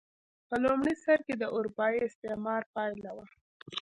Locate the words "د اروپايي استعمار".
1.37-2.61